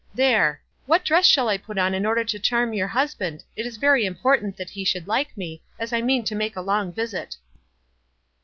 There! 0.15 0.59
What 0.87 1.05
dress 1.05 1.27
shall 1.27 1.47
I 1.47 1.59
put 1.59 1.77
on 1.77 1.93
in 1.93 2.07
order 2.07 2.23
to 2.23 2.39
charm 2.39 2.73
your 2.73 2.87
husband? 2.87 3.43
It 3.55 3.67
is 3.67 3.77
very 3.77 4.03
important 4.03 4.57
that 4.57 4.71
he 4.71 4.83
should 4.83 5.07
like 5.07 5.37
me, 5.37 5.61
as 5.77 5.93
I 5.93 6.01
mean 6.01 6.23
to 6.23 6.33
make 6.33 6.55
a 6.55 6.61
long 6.61 6.91
visit." 6.91 7.37